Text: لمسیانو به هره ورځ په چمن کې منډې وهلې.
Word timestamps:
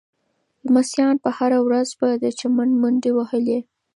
لمسیانو 0.65 1.21
به 1.23 1.29
هره 1.37 1.59
ورځ 1.67 1.87
په 1.99 2.07
چمن 2.39 2.69
کې 2.71 2.79
منډې 2.81 3.11
وهلې. 3.13 3.59